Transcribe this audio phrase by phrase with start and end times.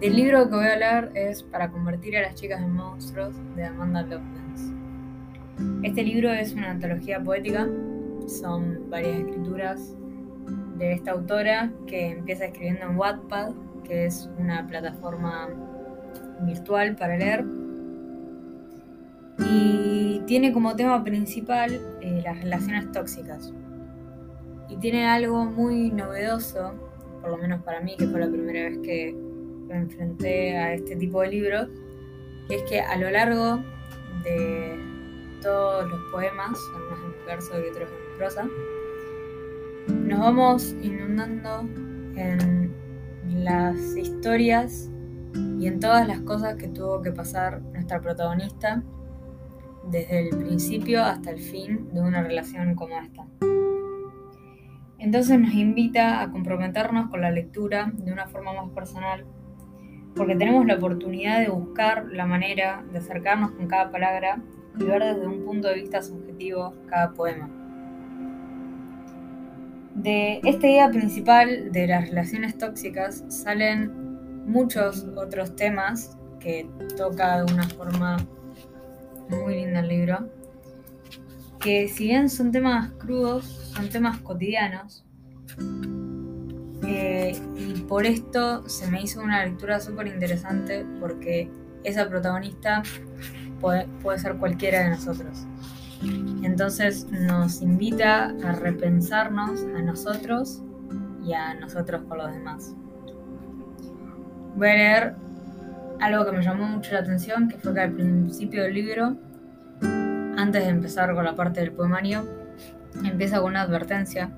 [0.00, 3.64] Del libro que voy a hablar es Para convertir a las chicas en monstruos de
[3.66, 4.72] Amanda Lovelace.
[5.82, 7.68] Este libro es una antología poética,
[8.26, 9.94] son varias escrituras
[10.78, 13.50] de esta autora que empieza escribiendo en Wattpad,
[13.84, 15.50] que es una plataforma
[16.46, 17.44] virtual para leer.
[19.50, 23.52] Y tiene como tema principal eh, las relaciones tóxicas.
[24.70, 26.72] Y tiene algo muy novedoso,
[27.20, 29.29] por lo menos para mí, que fue la primera vez que
[29.70, 31.68] me enfrenté a este tipo de libros,
[32.48, 33.62] que es que a lo largo
[34.24, 34.76] de
[35.40, 38.48] todos los poemas, algunos en verso y otros en prosa,
[39.88, 41.60] nos vamos inundando
[42.16, 42.74] en
[43.28, 44.90] las historias
[45.58, 48.82] y en todas las cosas que tuvo que pasar nuestra protagonista
[49.90, 53.24] desde el principio hasta el fin de una relación como esta.
[54.98, 59.24] Entonces nos invita a comprometernos con la lectura de una forma más personal
[60.14, 64.42] porque tenemos la oportunidad de buscar la manera de acercarnos con cada palabra
[64.78, 67.48] y ver desde un punto de vista subjetivo cada poema.
[69.94, 77.52] De esta idea principal de las relaciones tóxicas salen muchos otros temas que toca de
[77.52, 78.16] una forma
[79.28, 80.28] muy linda el libro,
[81.60, 85.04] que si bien son temas crudos, son temas cotidianos,
[86.86, 87.36] eh,
[87.90, 91.50] por esto se me hizo una lectura súper interesante porque
[91.82, 92.84] esa protagonista
[93.60, 95.44] puede, ser cualquiera de nosotros.
[96.44, 100.62] Entonces nos invita a repensarnos a nosotros
[101.26, 102.76] y a nosotros por los demás.
[104.54, 105.14] Voy a leer
[106.00, 109.16] algo que me llamó mucho la atención, que fue que al principio del libro,
[110.36, 112.24] antes de empezar con la parte del poemario,
[113.04, 114.30] empieza con una advertencia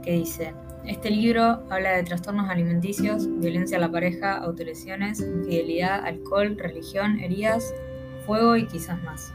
[0.00, 0.54] que dice,
[0.86, 7.74] este libro habla de trastornos alimenticios, violencia a la pareja, autolesiones, infidelidad, alcohol, religión, heridas,
[8.24, 9.32] fuego y quizás más.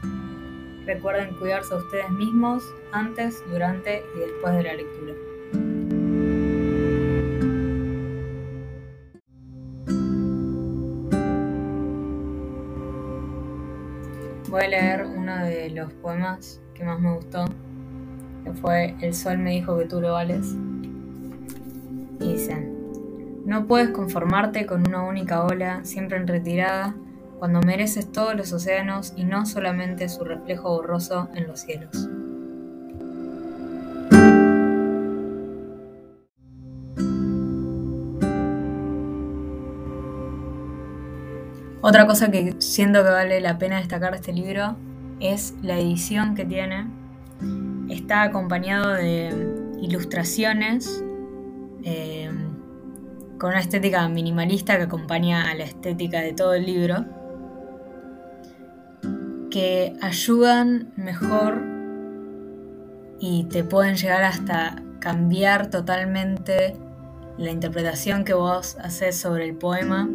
[0.86, 5.12] Recuerden cuidarse a ustedes mismos antes, durante y después de la lectura.
[14.48, 17.44] Voy a leer uno de los poemas que más me gustó,
[18.44, 20.56] que fue El sol me dijo que tú lo vales
[22.32, 22.72] dicen,
[23.44, 26.94] no puedes conformarte con una única ola, siempre en retirada,
[27.38, 32.08] cuando mereces todos los océanos y no solamente su reflejo borroso en los cielos.
[41.80, 44.76] Otra cosa que siento que vale la pena destacar de este libro
[45.18, 46.86] es la edición que tiene.
[47.88, 49.30] Está acompañado de
[49.80, 51.02] ilustraciones
[51.84, 52.30] eh,
[53.38, 57.04] con una estética minimalista que acompaña a la estética de todo el libro,
[59.50, 61.60] que ayudan mejor
[63.20, 66.76] y te pueden llegar hasta cambiar totalmente
[67.36, 70.08] la interpretación que vos haces sobre el poema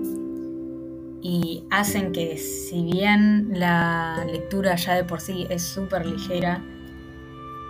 [1.22, 6.64] y hacen que si bien la lectura ya de por sí es súper ligera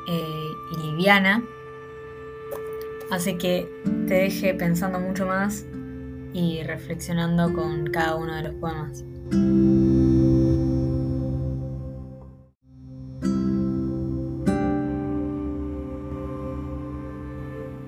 [0.07, 1.43] eh, y liviana,
[3.09, 3.67] Así que
[4.07, 5.65] te deje pensando mucho más
[6.33, 9.03] y reflexionando con cada uno de los poemas.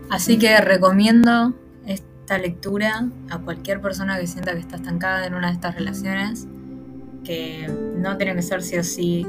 [0.10, 1.54] Así que recomiendo
[1.86, 6.48] esta lectura a cualquier persona que sienta que está estancada en una de estas relaciones,
[7.24, 9.28] que no tiene que ser sí o sí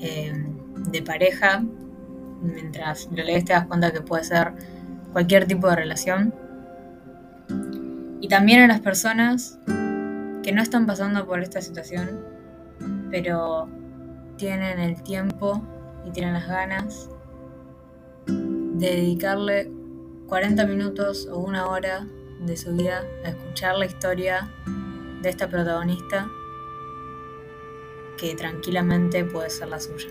[0.00, 0.32] eh,
[0.90, 1.62] de pareja.
[2.42, 4.54] Mientras lo lees te das cuenta que puede ser
[5.12, 6.34] cualquier tipo de relación.
[8.20, 9.58] Y también a las personas
[10.42, 12.24] que no están pasando por esta situación,
[13.10, 13.68] pero
[14.36, 15.62] tienen el tiempo
[16.06, 17.10] y tienen las ganas
[18.26, 19.70] de dedicarle
[20.28, 22.06] 40 minutos o una hora
[22.40, 24.48] de su vida a escuchar la historia
[25.22, 26.28] de esta protagonista
[28.16, 30.08] que tranquilamente puede ser la suya.